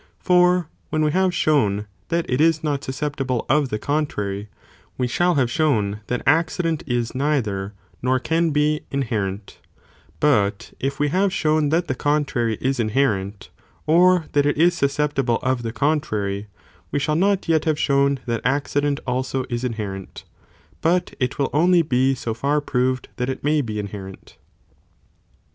[0.17, 4.49] For when we have shown that it is not susceptible of the contrary,
[4.97, 9.59] we shall have shown that accident is neither, nor can be, inherent;
[10.19, 13.51] but if we have shown that the contrary is inherent,
[13.85, 16.47] or that it is susceptible of the contrary,
[16.91, 20.23] we shall not yet have shown that accident also is inherent,
[20.81, 24.37] but it will only be so far proved that it may be inherent.